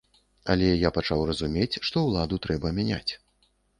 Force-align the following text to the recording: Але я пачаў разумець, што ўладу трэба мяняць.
Але 0.53 0.69
я 0.87 0.91
пачаў 0.95 1.21
разумець, 1.31 1.79
што 1.89 2.03
ўладу 2.07 2.41
трэба 2.47 2.67
мяняць. 2.79 3.09